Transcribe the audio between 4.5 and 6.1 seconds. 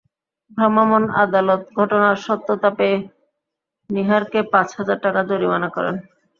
পাঁচ হাজার টাকা জরিমানা করেন।